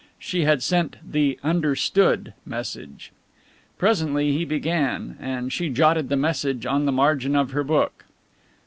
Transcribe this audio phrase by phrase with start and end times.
[0.17, 3.11] She had sent the "Understood" message.
[3.77, 8.05] Presently he began and she jotted the message on the margin of her book.